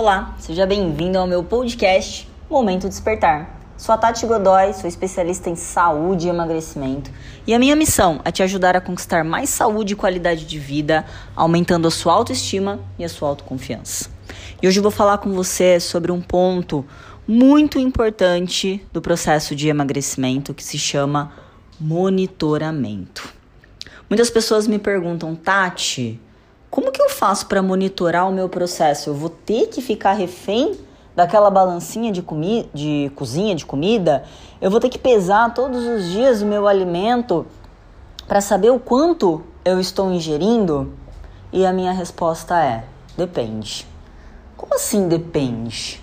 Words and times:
Olá, 0.00 0.36
seja 0.38 0.64
bem-vindo 0.64 1.18
ao 1.18 1.26
meu 1.26 1.42
podcast 1.42 2.28
Momento 2.48 2.88
Despertar. 2.88 3.58
Sou 3.76 3.92
a 3.92 3.98
Tati 3.98 4.24
Godoy, 4.26 4.72
sou 4.72 4.86
especialista 4.86 5.50
em 5.50 5.56
saúde 5.56 6.28
e 6.28 6.30
emagrecimento. 6.30 7.10
E 7.44 7.52
a 7.52 7.58
minha 7.58 7.74
missão 7.74 8.20
é 8.24 8.30
te 8.30 8.40
ajudar 8.40 8.76
a 8.76 8.80
conquistar 8.80 9.24
mais 9.24 9.50
saúde 9.50 9.94
e 9.94 9.96
qualidade 9.96 10.46
de 10.46 10.56
vida, 10.56 11.04
aumentando 11.34 11.88
a 11.88 11.90
sua 11.90 12.12
autoestima 12.12 12.78
e 12.96 13.04
a 13.04 13.08
sua 13.08 13.30
autoconfiança. 13.30 14.08
E 14.62 14.68
hoje 14.68 14.78
eu 14.78 14.84
vou 14.84 14.92
falar 14.92 15.18
com 15.18 15.32
você 15.32 15.80
sobre 15.80 16.12
um 16.12 16.20
ponto 16.20 16.86
muito 17.26 17.76
importante 17.80 18.80
do 18.92 19.02
processo 19.02 19.56
de 19.56 19.66
emagrecimento 19.66 20.54
que 20.54 20.62
se 20.62 20.78
chama 20.78 21.32
monitoramento. 21.80 23.34
Muitas 24.08 24.30
pessoas 24.30 24.68
me 24.68 24.78
perguntam, 24.78 25.34
Tati, 25.34 26.20
como 26.70 26.92
que 26.92 27.00
eu 27.00 27.08
faço 27.08 27.46
para 27.46 27.62
monitorar 27.62 28.28
o 28.28 28.32
meu 28.32 28.48
processo? 28.48 29.10
Eu 29.10 29.14
vou 29.14 29.30
ter 29.30 29.68
que 29.68 29.80
ficar 29.80 30.12
refém 30.12 30.78
daquela 31.16 31.50
balancinha 31.50 32.12
de, 32.12 32.22
comi 32.22 32.68
de 32.74 33.10
cozinha 33.16 33.54
de 33.54 33.64
comida? 33.64 34.24
Eu 34.60 34.70
vou 34.70 34.78
ter 34.78 34.88
que 34.88 34.98
pesar 34.98 35.54
todos 35.54 35.84
os 35.84 36.04
dias 36.10 36.42
o 36.42 36.46
meu 36.46 36.68
alimento 36.68 37.46
para 38.26 38.40
saber 38.40 38.70
o 38.70 38.78
quanto 38.78 39.42
eu 39.64 39.80
estou 39.80 40.12
ingerindo? 40.12 40.92
E 41.50 41.64
a 41.64 41.72
minha 41.72 41.92
resposta 41.92 42.62
é: 42.62 42.84
depende. 43.16 43.86
Como 44.56 44.74
assim 44.74 45.08
depende? 45.08 46.02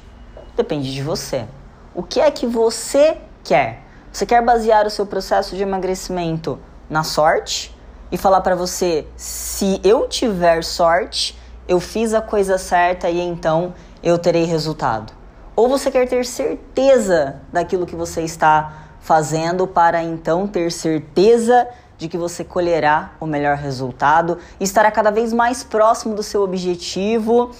Depende 0.55 0.91
de 0.94 1.03
você. 1.03 1.45
O 1.94 2.02
que 2.02 2.20
é 2.20 2.31
que 2.31 2.47
você 2.47 3.17
quer? 3.44 3.84
Você 4.11 4.25
quer 4.25 4.41
basear 4.44 4.88
o 4.88 4.89
seu 4.89 5.05
processo 5.05 5.55
de 5.55 5.61
emagrecimento 5.61 6.58
na 6.89 7.03
sorte? 7.03 7.74
E 8.12 8.18
falar 8.18 8.41
para 8.41 8.55
você: 8.55 9.08
se 9.16 9.80
eu 9.84 10.08
tiver 10.08 10.64
sorte, 10.64 11.38
eu 11.68 11.80
fiz 11.80 12.14
a 12.14 12.22
coisa 12.22 12.58
certa 12.58 13.09
e 13.09 13.20
então 13.20 13.73
eu 14.04 14.18
terei 14.18 14.45
resultado. 14.45 15.14
Ou 15.55 15.70
você 15.70 15.90
quer 15.90 16.08
ter 16.08 16.26
certeza 16.26 17.42
daquilo 17.52 17.86
que 17.86 17.95
você 17.95 18.22
está 18.22 18.86
fazendo 19.00 19.66
para 19.66 20.03
então 20.03 20.47
ter 20.47 20.72
certeza 20.72 21.67
de 21.97 22.08
que 22.08 22.17
você 22.17 22.44
colherá 22.44 23.14
o 23.20 23.25
melhor 23.25 23.56
resultado 23.56 24.38
e 24.59 24.64
estará 24.64 24.92
cada 24.92 25.12
vez 25.12 25.31
mais 25.31 25.64
próximo 25.64 26.14
do 26.14 26.22
seu 26.22 26.42
objetivo, 26.44 27.52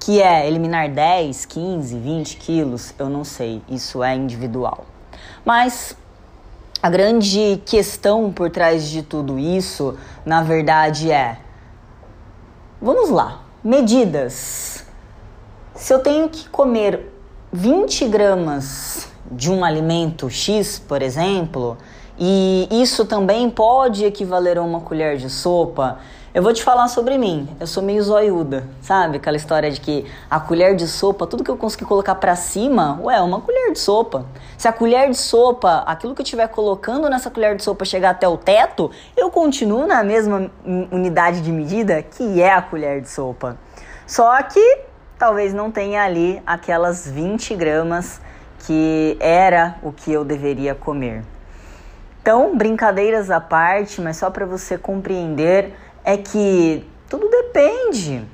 que 0.00 0.22
é 0.22 0.46
eliminar 0.46 0.88
10, 0.88 1.44
15, 1.44 1.98
20 1.98 2.36
quilos, 2.38 2.94
eu 2.98 3.08
não 3.08 3.22
sei, 3.22 3.62
isso 3.68 4.02
é 4.02 4.14
individual. 4.14 4.86
Mas 5.44 5.96
a 6.82 6.90
grande 6.90 7.62
questão 7.64 8.32
por 8.32 8.50
trás 8.50 8.88
de 8.88 9.02
tudo 9.02 9.38
isso, 9.38 9.96
na 10.26 10.42
verdade, 10.42 11.12
é: 11.12 11.38
vamos 12.80 13.08
lá, 13.08 13.42
medidas. 13.62 14.84
Se 15.76 15.94
eu 15.94 16.00
tenho 16.00 16.28
que 16.28 16.48
comer 16.48 17.08
20 17.52 18.08
gramas 18.08 19.08
de 19.30 19.50
um 19.50 19.64
alimento 19.64 20.28
X, 20.28 20.80
por 20.80 21.00
exemplo, 21.02 21.78
e 22.18 22.68
isso 22.70 23.04
também 23.04 23.48
pode 23.48 24.04
equivaler 24.04 24.58
a 24.58 24.62
uma 24.62 24.80
colher 24.80 25.16
de 25.16 25.30
sopa, 25.30 25.98
eu 26.34 26.42
vou 26.42 26.52
te 26.52 26.62
falar 26.62 26.88
sobre 26.88 27.18
mim. 27.18 27.48
Eu 27.60 27.66
sou 27.66 27.82
meio 27.82 28.02
zoiuda, 28.02 28.66
sabe? 28.80 29.18
Aquela 29.18 29.36
história 29.36 29.70
de 29.70 29.80
que 29.80 30.06
a 30.30 30.40
colher 30.40 30.74
de 30.74 30.88
sopa, 30.88 31.26
tudo 31.26 31.44
que 31.44 31.50
eu 31.50 31.58
conseguir 31.58 31.84
colocar 31.84 32.14
para 32.14 32.34
cima, 32.34 32.98
ué, 33.02 33.20
uma 33.20 33.40
colher 33.40 33.72
de 33.72 33.78
sopa. 33.78 34.24
Se 34.56 34.66
a 34.66 34.72
colher 34.72 35.10
de 35.10 35.16
sopa, 35.16 35.82
aquilo 35.86 36.14
que 36.14 36.22
eu 36.22 36.24
estiver 36.24 36.48
colocando 36.48 37.08
nessa 37.10 37.30
colher 37.30 37.54
de 37.54 37.62
sopa 37.62 37.84
chegar 37.84 38.10
até 38.10 38.26
o 38.26 38.38
teto, 38.38 38.90
eu 39.14 39.30
continuo 39.30 39.86
na 39.86 40.02
mesma 40.02 40.50
unidade 40.90 41.42
de 41.42 41.52
medida 41.52 42.02
que 42.02 42.40
é 42.40 42.52
a 42.52 42.62
colher 42.62 43.02
de 43.02 43.10
sopa. 43.10 43.58
Só 44.06 44.42
que 44.42 44.78
talvez 45.18 45.52
não 45.52 45.70
tenha 45.70 46.02
ali 46.02 46.42
aquelas 46.46 47.06
20 47.06 47.54
gramas 47.54 48.20
que 48.60 49.18
era 49.20 49.76
o 49.82 49.92
que 49.92 50.10
eu 50.10 50.24
deveria 50.24 50.74
comer. 50.74 51.24
Então, 52.22 52.56
brincadeiras 52.56 53.32
à 53.32 53.40
parte, 53.40 54.00
mas 54.00 54.16
só 54.16 54.30
para 54.30 54.46
você 54.46 54.78
compreender 54.78 55.74
é 56.04 56.16
que 56.16 56.86
tudo 57.08 57.28
depende. 57.28 58.26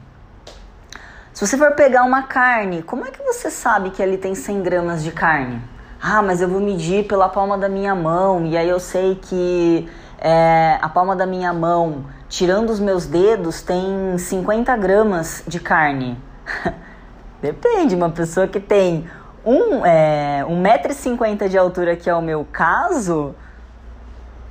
Se 1.32 1.46
você 1.46 1.56
for 1.56 1.72
pegar 1.72 2.02
uma 2.04 2.22
carne, 2.22 2.82
como 2.82 3.04
é 3.06 3.10
que 3.10 3.22
você 3.22 3.50
sabe 3.50 3.90
que 3.90 4.02
ali 4.02 4.18
tem 4.18 4.34
100 4.34 4.62
gramas 4.62 5.04
de 5.04 5.12
carne? 5.12 5.62
Ah, 6.00 6.22
mas 6.22 6.40
eu 6.40 6.48
vou 6.48 6.60
medir 6.60 7.06
pela 7.06 7.28
palma 7.28 7.56
da 7.58 7.68
minha 7.68 7.94
mão 7.94 8.46
e 8.46 8.56
aí 8.56 8.68
eu 8.68 8.80
sei 8.80 9.16
que 9.16 9.88
é, 10.18 10.78
a 10.80 10.88
palma 10.88 11.14
da 11.14 11.26
minha 11.26 11.52
mão, 11.52 12.06
tirando 12.28 12.70
os 12.70 12.80
meus 12.80 13.06
dedos, 13.06 13.62
tem 13.62 14.18
50 14.18 14.76
gramas 14.76 15.42
de 15.46 15.60
carne. 15.60 16.18
Depende, 17.40 17.94
uma 17.94 18.10
pessoa 18.10 18.48
que 18.48 18.58
tem 18.58 19.08
um, 19.44 19.86
é, 19.86 20.44
1,50m 20.44 21.48
de 21.48 21.56
altura, 21.56 21.94
que 21.94 22.10
é 22.10 22.14
o 22.14 22.20
meu 22.20 22.46
caso, 22.50 23.34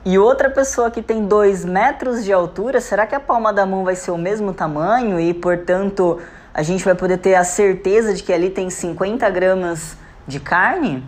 e 0.09 0.17
outra 0.17 0.49
pessoa 0.49 0.89
que 0.89 1.01
tem 1.01 1.25
2 1.25 1.65
metros 1.65 2.23
de 2.23 2.31
altura, 2.31 2.79
será 2.79 3.05
que 3.05 3.13
a 3.13 3.19
palma 3.19 3.51
da 3.51 3.65
mão 3.65 3.83
vai 3.83 3.93
ser 3.93 4.11
o 4.11 4.17
mesmo 4.17 4.53
tamanho 4.53 5.19
e, 5.19 5.33
portanto, 5.33 6.17
a 6.53 6.63
gente 6.63 6.81
vai 6.85 6.95
poder 6.95 7.17
ter 7.17 7.35
a 7.35 7.43
certeza 7.43 8.13
de 8.13 8.23
que 8.23 8.31
ali 8.31 8.49
tem 8.49 8.69
50 8.69 9.29
gramas 9.29 9.97
de 10.25 10.39
carne? 10.39 11.03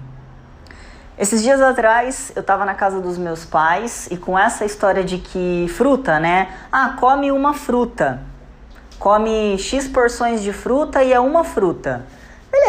Esses 1.17 1.41
dias 1.41 1.61
atrás 1.61 2.33
eu 2.35 2.41
estava 2.41 2.65
na 2.65 2.75
casa 2.75 2.99
dos 2.99 3.17
meus 3.17 3.45
pais 3.45 4.09
e 4.11 4.17
com 4.17 4.37
essa 4.37 4.65
história 4.65 5.01
de 5.01 5.17
que 5.17 5.67
fruta, 5.77 6.19
né? 6.19 6.49
Ah, 6.69 6.97
come 6.99 7.31
uma 7.31 7.53
fruta. 7.53 8.19
Come 8.99 9.57
X 9.57 9.87
porções 9.87 10.43
de 10.43 10.51
fruta 10.51 11.01
e 11.01 11.13
é 11.13 11.19
uma 11.21 11.45
fruta. 11.45 12.05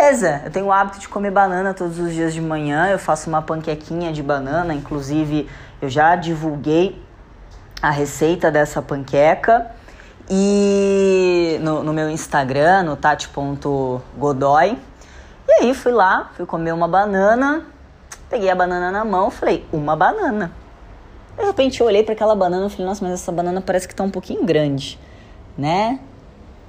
Beleza, 0.01 0.41
eu 0.47 0.51
tenho 0.51 0.65
o 0.65 0.73
hábito 0.73 0.99
de 0.99 1.07
comer 1.11 1.31
banana 1.31 1.75
todos 1.75 1.99
os 1.99 2.15
dias 2.15 2.33
de 2.33 2.41
manhã, 2.41 2.89
eu 2.89 2.99
faço 2.99 3.29
uma 3.29 3.43
panquequinha 3.43 4.11
de 4.11 4.23
banana, 4.23 4.73
inclusive 4.73 5.47
eu 5.79 5.91
já 5.91 6.17
divulguei 6.17 7.05
a 7.83 7.91
receita 7.91 8.51
dessa 8.51 8.81
panqueca 8.81 9.71
e 10.27 11.61
no, 11.61 11.83
no 11.83 11.93
meu 11.93 12.09
Instagram, 12.09 12.85
no 12.85 12.97
tati.godoy. 12.97 14.79
E 15.47 15.53
aí 15.61 15.75
fui 15.75 15.93
lá, 15.93 16.31
fui 16.35 16.47
comer 16.47 16.73
uma 16.73 16.89
banana, 16.89 17.67
peguei 18.31 18.49
a 18.49 18.55
banana 18.55 18.91
na 18.91 19.05
mão, 19.05 19.31
falei, 19.31 19.67
uma 19.71 19.95
banana. 19.95 20.51
De 21.37 21.45
repente 21.45 21.79
eu 21.79 21.87
olhei 21.87 22.03
para 22.03 22.15
aquela 22.15 22.35
banana 22.35 22.69
e 22.69 22.71
falei, 22.71 22.87
nossa, 22.87 23.05
mas 23.05 23.13
essa 23.13 23.31
banana 23.31 23.61
parece 23.61 23.87
que 23.87 23.95
tá 23.95 24.03
um 24.03 24.11
pouquinho 24.11 24.47
grande, 24.47 24.99
né? 25.59 26.01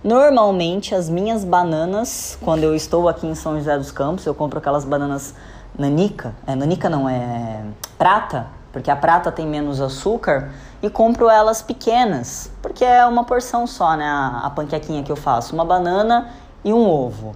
Normalmente 0.04 0.96
as 0.96 1.10
minhas 1.10 1.46
bananas, 1.46 2.36
quando 2.42 2.64
eu 2.64 2.76
estou 2.76 3.08
aqui 3.08 3.28
em 3.28 3.36
São 3.36 3.56
José 3.58 3.78
dos 3.78 3.92
Campos, 3.92 4.26
eu 4.26 4.34
compro 4.34 4.58
aquelas 4.58 4.84
bananas 4.84 5.36
nanica, 5.78 6.34
é 6.48 6.56
nanica 6.56 6.90
não, 6.90 7.08
é 7.08 7.64
prata, 8.00 8.48
porque 8.74 8.90
a 8.90 8.96
prata 8.96 9.32
tem 9.32 9.46
menos 9.46 9.80
açúcar, 9.80 10.52
e 10.82 10.90
compro 10.90 11.30
elas 11.30 11.62
pequenas, 11.62 12.52
porque 12.64 12.84
é 12.84 13.06
uma 13.06 13.24
porção 13.24 13.68
só, 13.68 13.96
né? 13.96 14.06
A, 14.06 14.42
a 14.46 14.50
panquequinha 14.50 15.04
que 15.04 15.12
eu 15.12 15.16
faço, 15.16 15.54
uma 15.54 15.64
banana 15.64 16.30
e 16.64 16.74
um 16.74 16.90
ovo. 16.90 17.36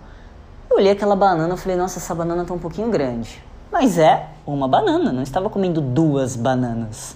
Eu 0.68 0.78
olhei 0.78 0.92
aquela 0.92 1.16
banana 1.16 1.53
e 1.53 1.58
falei, 1.58 1.78
nossa, 1.78 2.00
essa 2.00 2.16
banana 2.16 2.46
tá 2.46 2.53
um 2.56 2.59
pouquinho 2.59 2.90
grande. 2.90 3.44
Mas 3.72 4.00
é 4.00 4.28
uma 4.44 4.68
banana, 4.68 5.12
não 5.12 5.22
estava 5.22 5.52
comendo 5.52 5.82
duas 5.82 6.36
bananas. 6.36 7.16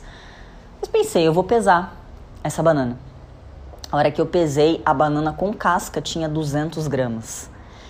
Mas 0.80 0.90
pensei, 0.92 1.28
eu 1.28 1.34
vou 1.34 1.44
pesar 1.44 1.96
essa 2.44 2.62
banana. 2.62 3.09
A 3.92 3.98
hora 3.98 4.12
que 4.12 4.22
eu 4.22 4.26
pesei, 4.28 4.84
a 4.86 4.94
banana 4.94 5.34
com 5.34 5.52
casca 5.52 6.00
tinha 6.00 6.30
200 6.30 6.88
gramas. 6.88 7.50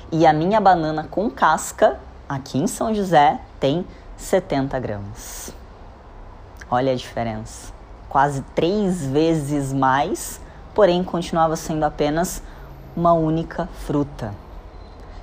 E 0.09 0.25
a 0.25 0.31
minha 0.31 0.61
banana 0.61 1.03
com 1.03 1.29
casca, 1.29 1.99
aqui 2.27 2.57
em 2.57 2.67
São 2.67 2.95
José, 2.95 3.37
tem 3.59 3.85
70 4.15 4.79
gramas. 4.79 5.53
Olha 6.71 6.93
a 6.93 6.95
diferença. 6.95 7.73
Quase 8.07 8.41
três 8.55 9.05
vezes 9.05 9.73
mais, 9.73 10.39
porém 10.73 11.03
continuava 11.03 11.57
sendo 11.57 11.83
apenas 11.83 12.41
uma 12.95 13.11
única 13.11 13.67
fruta. 13.85 14.33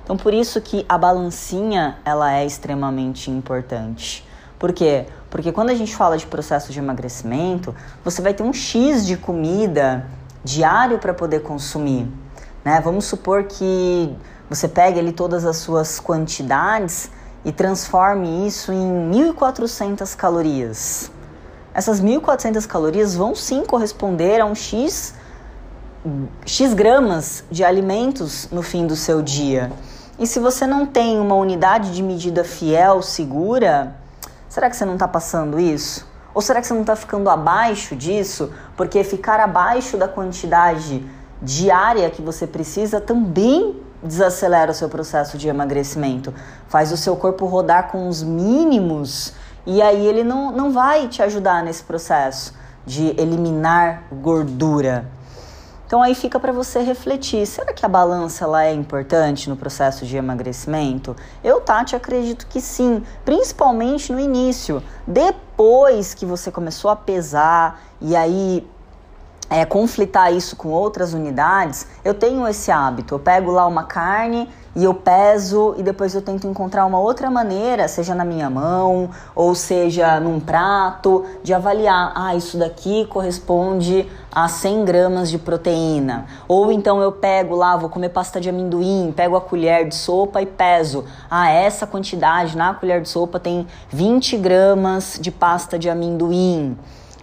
Então 0.03 0.15
por 0.15 0.31
isso 0.31 0.61
que 0.61 0.85
a 0.87 0.95
balancinha 0.95 1.97
ela 2.05 2.31
é 2.31 2.45
extremamente 2.45 3.31
importante. 3.31 4.23
Por 4.59 4.71
quê? 4.71 5.07
Porque 5.31 5.51
quando 5.51 5.71
a 5.71 5.75
gente 5.75 5.95
fala 5.95 6.19
de 6.19 6.27
processo 6.27 6.71
de 6.71 6.77
emagrecimento, 6.77 7.75
você 8.03 8.21
vai 8.21 8.33
ter 8.33 8.43
um 8.43 8.53
X 8.53 9.07
de 9.07 9.17
comida 9.17 10.05
diário 10.47 10.97
para 10.97 11.13
poder 11.13 11.41
consumir. 11.41 12.09
Né? 12.63 12.79
Vamos 12.81 13.05
supor 13.05 13.43
que 13.43 14.15
você 14.49 14.67
pegue 14.67 14.97
ali 14.97 15.11
todas 15.11 15.45
as 15.45 15.57
suas 15.57 15.99
quantidades 15.99 17.11
e 17.43 17.51
transforme 17.51 18.47
isso 18.47 18.71
em 18.71 19.11
1.400 19.11 20.15
calorias. 20.15 21.11
Essas 21.73 22.01
1.400 22.01 22.65
calorias 22.65 23.15
vão 23.15 23.35
sim 23.35 23.65
corresponder 23.65 24.39
a 24.39 24.45
um 24.45 24.55
X, 24.55 25.13
X 26.45 26.73
gramas 26.73 27.43
de 27.51 27.63
alimentos 27.63 28.47
no 28.49 28.63
fim 28.63 28.87
do 28.87 28.95
seu 28.95 29.21
dia. 29.21 29.71
E 30.17 30.25
se 30.25 30.39
você 30.39 30.65
não 30.65 30.85
tem 30.85 31.19
uma 31.19 31.35
unidade 31.35 31.93
de 31.93 32.01
medida 32.01 32.43
fiel, 32.43 33.01
segura, 33.03 33.95
será 34.49 34.69
que 34.69 34.75
você 34.75 34.85
não 34.85 34.93
está 34.93 35.07
passando 35.07 35.59
isso? 35.59 36.07
Ou 36.33 36.41
será 36.41 36.61
que 36.61 36.67
você 36.67 36.73
não 36.73 36.81
está 36.81 36.95
ficando 36.95 37.29
abaixo 37.29 37.95
disso? 37.95 38.51
Porque 38.75 39.03
ficar 39.03 39.39
abaixo 39.39 39.97
da 39.97 40.07
quantidade 40.07 41.03
diária 41.41 42.09
que 42.09 42.21
você 42.21 42.45
precisa 42.47 42.99
também 42.99 43.81
desacelera 44.01 44.71
o 44.71 44.75
seu 44.75 44.89
processo 44.89 45.37
de 45.37 45.47
emagrecimento, 45.47 46.33
faz 46.67 46.91
o 46.91 46.97
seu 46.97 47.15
corpo 47.15 47.45
rodar 47.45 47.91
com 47.91 48.07
os 48.07 48.21
mínimos 48.21 49.33
e 49.65 49.81
aí 49.81 50.05
ele 50.05 50.23
não, 50.23 50.51
não 50.51 50.71
vai 50.71 51.07
te 51.07 51.21
ajudar 51.21 51.63
nesse 51.63 51.83
processo 51.83 52.53
de 52.85 53.07
eliminar 53.19 54.03
gordura. 54.11 55.05
Então 55.87 56.01
aí 56.01 56.13
fica 56.13 56.37
para 56.37 56.51
você 56.51 56.81
refletir, 56.81 57.47
será 57.47 57.71
que 57.71 57.85
a 57.85 57.87
balança 57.87 58.43
ela 58.43 58.65
é 58.65 58.73
importante 58.73 59.49
no 59.49 59.55
processo 59.55 60.05
de 60.05 60.17
emagrecimento? 60.17 61.15
Eu, 61.41 61.61
Tati, 61.61 61.95
acredito 61.95 62.45
que 62.47 62.59
sim, 62.59 63.01
principalmente 63.23 64.11
no 64.11 64.19
início. 64.19 64.83
Depois 65.07 66.13
que 66.13 66.25
você 66.25 66.51
começou 66.51 66.91
a 66.91 66.95
pesar 66.97 67.81
e 68.01 68.17
aí 68.17 68.67
é, 69.49 69.65
conflitar 69.65 70.33
isso 70.33 70.55
com 70.55 70.69
outras 70.69 71.13
unidades, 71.13 71.87
eu 72.03 72.13
tenho 72.13 72.47
esse 72.47 72.71
hábito. 72.71 73.15
Eu 73.15 73.19
pego 73.19 73.51
lá 73.51 73.65
uma 73.65 73.83
carne 73.83 74.49
e 74.75 74.83
eu 74.83 74.93
peso 74.93 75.73
e 75.77 75.81
depois 75.81 76.13
eu 76.13 76.21
tento 76.21 76.45
encontrar 76.45 76.85
uma 76.85 76.99
outra 76.99 77.31
maneira, 77.31 77.87
seja 77.87 78.13
na 78.13 78.23
minha 78.23 78.47
mão 78.47 79.09
ou 79.33 79.55
seja 79.55 80.19
num 80.19 80.39
prato, 80.39 81.25
de 81.41 81.53
avaliar. 81.53 82.11
Ah, 82.15 82.35
isso 82.35 82.57
daqui 82.57 83.05
corresponde 83.07 84.07
a 84.31 84.47
100 84.47 84.85
gramas 84.85 85.31
de 85.31 85.39
proteína. 85.39 86.25
Ou 86.47 86.71
então 86.71 87.01
eu 87.01 87.11
pego 87.11 87.55
lá, 87.55 87.75
vou 87.75 87.89
comer 87.89 88.09
pasta 88.09 88.39
de 88.39 88.49
amendoim, 88.49 89.11
pego 89.15 89.35
a 89.35 89.41
colher 89.41 89.87
de 89.87 89.95
sopa 89.95 90.41
e 90.43 90.45
peso. 90.45 91.05
Ah, 91.27 91.49
essa 91.49 91.87
quantidade 91.87 92.55
na 92.55 92.73
colher 92.73 93.01
de 93.01 93.09
sopa 93.09 93.39
tem 93.39 93.65
20 93.89 94.37
gramas 94.37 95.17
de 95.19 95.31
pasta 95.31 95.79
de 95.79 95.89
amendoim. 95.89 96.77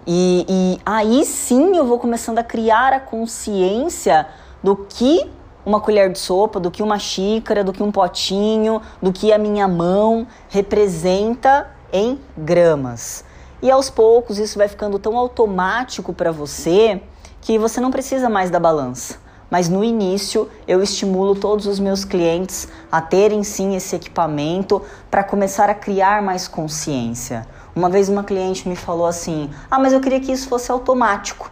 E, 0.06 0.44
e 0.48 0.80
aí 0.84 1.24
sim 1.24 1.76
eu 1.76 1.86
vou 1.86 1.98
começando 1.98 2.38
a 2.38 2.44
criar 2.44 2.92
a 2.92 3.00
consciência 3.00 4.26
do 4.62 4.76
que 4.76 5.30
uma 5.64 5.80
colher 5.80 6.12
de 6.12 6.18
sopa, 6.18 6.60
do 6.60 6.70
que 6.70 6.82
uma 6.82 6.98
xícara, 6.98 7.64
do 7.64 7.72
que 7.72 7.82
um 7.82 7.90
potinho, 7.90 8.82
do 9.00 9.12
que 9.12 9.32
a 9.32 9.38
minha 9.38 9.66
mão 9.66 10.26
representa 10.50 11.70
em 11.92 12.18
gramas. 12.36 13.24
E 13.62 13.70
aos 13.70 13.88
poucos 13.88 14.38
isso 14.38 14.58
vai 14.58 14.68
ficando 14.68 14.98
tão 14.98 15.16
automático 15.16 16.12
para 16.12 16.30
você 16.30 17.00
que 17.40 17.58
você 17.58 17.80
não 17.80 17.90
precisa 17.90 18.28
mais 18.28 18.50
da 18.50 18.60
balança. 18.60 19.24
Mas 19.50 19.68
no 19.68 19.84
início 19.84 20.50
eu 20.66 20.82
estimulo 20.82 21.34
todos 21.34 21.66
os 21.66 21.78
meus 21.78 22.04
clientes 22.04 22.68
a 22.90 23.00
terem 23.00 23.42
sim 23.42 23.74
esse 23.74 23.96
equipamento 23.96 24.82
para 25.10 25.24
começar 25.24 25.70
a 25.70 25.74
criar 25.74 26.20
mais 26.20 26.48
consciência. 26.48 27.46
Uma 27.74 27.88
vez 27.88 28.08
uma 28.08 28.22
cliente 28.22 28.68
me 28.68 28.76
falou 28.76 29.06
assim: 29.06 29.50
Ah, 29.70 29.78
mas 29.78 29.92
eu 29.92 30.00
queria 30.00 30.20
que 30.20 30.30
isso 30.30 30.48
fosse 30.48 30.70
automático. 30.70 31.50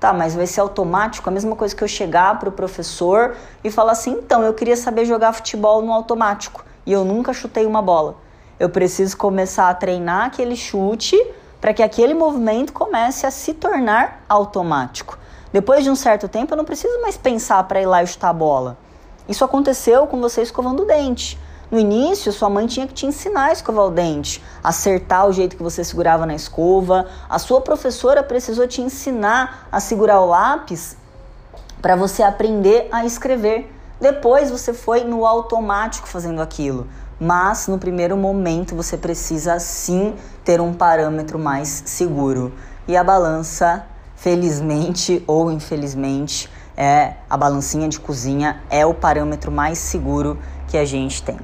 Tá, 0.00 0.12
mas 0.12 0.34
vai 0.34 0.46
ser 0.46 0.60
automático? 0.62 1.28
A 1.28 1.32
mesma 1.32 1.54
coisa 1.54 1.76
que 1.76 1.84
eu 1.84 1.88
chegar 1.88 2.38
pro 2.38 2.50
professor 2.50 3.36
e 3.62 3.70
falar 3.70 3.92
assim: 3.92 4.12
então, 4.12 4.42
eu 4.42 4.52
queria 4.52 4.76
saber 4.76 5.04
jogar 5.04 5.32
futebol 5.32 5.80
no 5.82 5.92
automático 5.92 6.64
e 6.84 6.92
eu 6.92 7.04
nunca 7.04 7.32
chutei 7.32 7.66
uma 7.66 7.80
bola. 7.80 8.16
Eu 8.58 8.68
preciso 8.68 9.16
começar 9.16 9.68
a 9.68 9.74
treinar 9.74 10.26
aquele 10.26 10.56
chute 10.56 11.16
para 11.60 11.72
que 11.72 11.82
aquele 11.82 12.14
movimento 12.14 12.72
comece 12.72 13.26
a 13.26 13.30
se 13.30 13.54
tornar 13.54 14.24
automático. 14.28 15.18
Depois 15.52 15.84
de 15.84 15.90
um 15.90 15.96
certo 15.96 16.28
tempo, 16.28 16.52
eu 16.52 16.56
não 16.56 16.64
preciso 16.64 17.00
mais 17.00 17.16
pensar 17.16 17.62
para 17.64 17.80
ir 17.80 17.86
lá 17.86 18.02
e 18.02 18.06
chutar 18.06 18.30
a 18.30 18.32
bola. 18.32 18.76
Isso 19.28 19.44
aconteceu 19.44 20.06
com 20.06 20.20
você 20.20 20.42
escovando 20.42 20.82
o 20.82 20.86
dente. 20.86 21.38
No 21.70 21.78
início, 21.78 22.32
sua 22.32 22.50
mãe 22.50 22.66
tinha 22.66 22.84
que 22.84 22.92
te 22.92 23.06
ensinar 23.06 23.44
a 23.44 23.52
escovar 23.52 23.84
o 23.84 23.90
dente, 23.92 24.42
acertar 24.62 25.28
o 25.28 25.32
jeito 25.32 25.56
que 25.56 25.62
você 25.62 25.84
segurava 25.84 26.26
na 26.26 26.34
escova. 26.34 27.06
A 27.28 27.38
sua 27.38 27.60
professora 27.60 28.24
precisou 28.24 28.66
te 28.66 28.82
ensinar 28.82 29.68
a 29.70 29.78
segurar 29.78 30.20
o 30.20 30.26
lápis 30.26 30.96
para 31.80 31.94
você 31.94 32.24
aprender 32.24 32.88
a 32.90 33.06
escrever. 33.06 33.72
Depois 34.00 34.50
você 34.50 34.72
foi 34.74 35.04
no 35.04 35.24
automático 35.24 36.08
fazendo 36.08 36.42
aquilo. 36.42 36.88
Mas 37.20 37.68
no 37.68 37.78
primeiro 37.78 38.16
momento 38.16 38.74
você 38.74 38.96
precisa 38.96 39.60
sim 39.60 40.16
ter 40.44 40.60
um 40.60 40.74
parâmetro 40.74 41.38
mais 41.38 41.84
seguro. 41.86 42.52
E 42.88 42.96
a 42.96 43.04
balança, 43.04 43.86
felizmente 44.16 45.22
ou 45.24 45.52
infelizmente, 45.52 46.50
é 46.76 47.14
a 47.28 47.36
balancinha 47.36 47.88
de 47.88 48.00
cozinha 48.00 48.60
é 48.68 48.84
o 48.84 48.92
parâmetro 48.92 49.52
mais 49.52 49.78
seguro 49.78 50.36
que 50.66 50.76
a 50.76 50.84
gente 50.84 51.22
tem. 51.22 51.38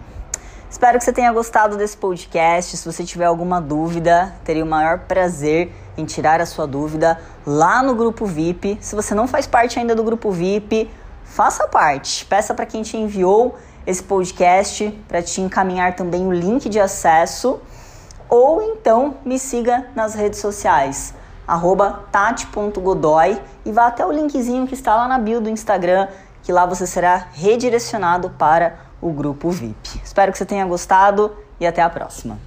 Espero 0.76 0.98
que 0.98 1.04
você 1.06 1.12
tenha 1.14 1.32
gostado 1.32 1.78
desse 1.78 1.96
podcast. 1.96 2.76
Se 2.76 2.84
você 2.84 3.02
tiver 3.02 3.24
alguma 3.24 3.62
dúvida, 3.62 4.34
teria 4.44 4.62
o 4.62 4.66
maior 4.66 4.98
prazer 4.98 5.72
em 5.96 6.04
tirar 6.04 6.38
a 6.38 6.44
sua 6.44 6.66
dúvida 6.66 7.18
lá 7.46 7.82
no 7.82 7.94
grupo 7.94 8.26
VIP. 8.26 8.76
Se 8.82 8.94
você 8.94 9.14
não 9.14 9.26
faz 9.26 9.46
parte 9.46 9.78
ainda 9.78 9.94
do 9.94 10.04
grupo 10.04 10.30
VIP, 10.30 10.90
faça 11.24 11.66
parte. 11.66 12.26
Peça 12.26 12.52
para 12.52 12.66
quem 12.66 12.82
te 12.82 12.94
enviou 12.94 13.56
esse 13.86 14.02
podcast 14.02 14.90
para 15.08 15.22
te 15.22 15.40
encaminhar 15.40 15.96
também 15.96 16.26
o 16.26 16.30
link 16.30 16.68
de 16.68 16.78
acesso 16.78 17.58
ou 18.28 18.60
então 18.60 19.14
me 19.24 19.38
siga 19.38 19.86
nas 19.94 20.14
redes 20.14 20.40
sociais 20.40 21.14
tati.godoy 22.12 23.40
e 23.64 23.72
vá 23.72 23.86
até 23.86 24.04
o 24.04 24.12
linkzinho 24.12 24.66
que 24.66 24.74
está 24.74 24.94
lá 24.94 25.08
na 25.08 25.18
bio 25.18 25.40
do 25.40 25.48
Instagram, 25.48 26.08
que 26.42 26.52
lá 26.52 26.66
você 26.66 26.86
será 26.86 27.28
redirecionado 27.32 28.28
para 28.28 28.85
o 29.08 29.12
grupo 29.12 29.50
VIP. 29.50 30.00
Espero 30.02 30.32
que 30.32 30.38
você 30.38 30.46
tenha 30.46 30.64
gostado 30.66 31.36
e 31.60 31.66
até 31.66 31.82
a 31.82 31.88
próxima. 31.88 32.38